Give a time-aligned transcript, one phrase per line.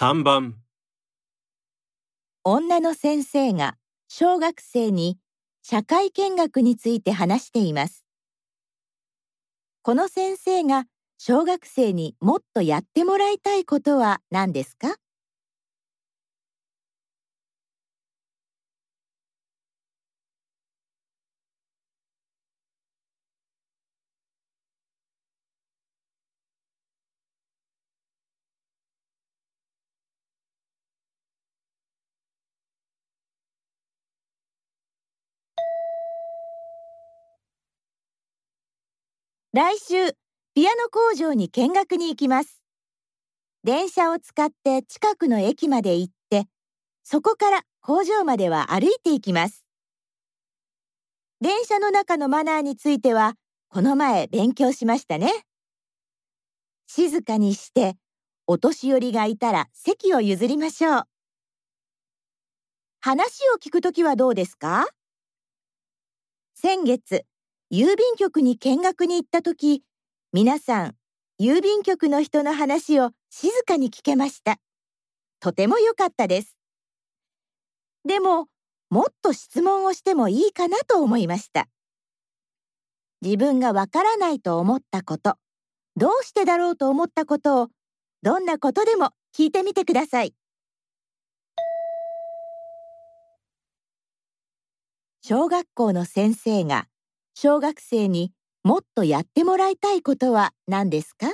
[0.00, 0.54] 3番
[2.42, 3.76] 女の先生が
[4.08, 5.18] 小学生に
[5.60, 8.06] 社会見学について話しています。
[9.82, 10.86] この先生が
[11.18, 14.96] 小学生にもっとやってもらいたいことは何ですか？
[39.52, 40.12] 来週、
[40.54, 42.62] ピアノ工場に見学に行きます。
[43.64, 46.46] 電車を使って近くの駅まで行って、
[47.02, 49.66] そこから工場までは歩いて行きます。
[51.40, 53.34] 電車の中のマナーについては、
[53.68, 55.32] この前勉強しましたね。
[56.86, 57.96] 静かにして、
[58.46, 61.02] お年寄りがいたら席を譲りましょう。
[63.00, 64.86] 話を聞くときはどうですか？
[66.54, 67.24] 先月、
[67.72, 69.84] 郵便局に見学に行ったとき、
[70.32, 70.96] 皆さん、
[71.40, 74.56] 郵便局の人の話を静かに聞けました。
[75.38, 76.56] とても良かったです。
[78.04, 78.48] でも、
[78.90, 81.68] もっと質問をしてもいいかなと思いました。
[83.22, 85.36] 自分がわからないと思ったこと、
[85.94, 87.68] どうしてだろうと思ったことを、
[88.22, 90.34] どんなことでも聞いてみてください。
[95.22, 96.89] 小学校の先生が
[97.42, 98.32] 小学生に
[98.64, 101.32] もっとやってもらいたいことは何ですか？